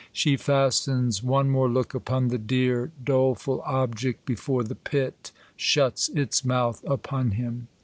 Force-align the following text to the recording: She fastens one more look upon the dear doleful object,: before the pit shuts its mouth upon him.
She 0.11 0.35
fastens 0.35 1.21
one 1.21 1.51
more 1.51 1.69
look 1.69 1.93
upon 1.93 2.29
the 2.29 2.39
dear 2.39 2.91
doleful 3.03 3.61
object,: 3.67 4.25
before 4.25 4.63
the 4.63 4.73
pit 4.73 5.31
shuts 5.55 6.09
its 6.09 6.43
mouth 6.43 6.83
upon 6.87 7.33
him. 7.37 7.67